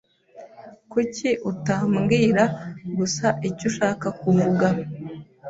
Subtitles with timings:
[0.91, 2.43] Kuki utambwira
[2.97, 4.67] gusa icyo ushaka kuvuga?